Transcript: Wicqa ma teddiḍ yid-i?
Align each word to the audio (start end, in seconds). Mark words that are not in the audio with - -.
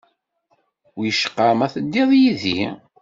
Wicqa 0.97 1.47
ma 1.57 1.67
teddiḍ 1.73 2.09
yid-i? 2.21 2.61